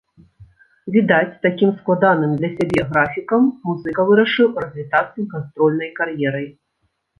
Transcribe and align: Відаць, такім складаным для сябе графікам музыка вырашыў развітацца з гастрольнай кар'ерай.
Відаць, 0.95 1.39
такім 1.45 1.69
складаным 1.81 2.31
для 2.39 2.49
сябе 2.55 2.87
графікам 2.95 3.41
музыка 3.69 4.07
вырашыў 4.09 4.49
развітацца 4.67 5.15
з 5.21 5.29
гастрольнай 5.37 5.95
кар'ерай. 6.03 6.53